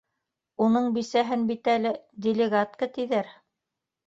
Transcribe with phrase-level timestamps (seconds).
[0.67, 1.93] -Уның бисәһен бит әле
[2.27, 3.31] делегатҡа тиҙәр.